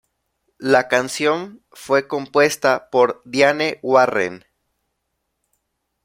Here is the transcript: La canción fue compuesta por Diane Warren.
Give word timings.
La 0.57 0.87
canción 0.87 1.61
fue 1.71 2.07
compuesta 2.07 2.89
por 2.89 3.21
Diane 3.23 3.77
Warren. 3.83 4.45